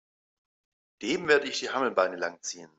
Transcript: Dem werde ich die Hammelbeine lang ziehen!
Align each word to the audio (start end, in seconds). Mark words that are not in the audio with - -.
Dem 1.03 1.27
werde 1.27 1.47
ich 1.47 1.59
die 1.59 1.69
Hammelbeine 1.69 2.15
lang 2.15 2.41
ziehen! 2.41 2.69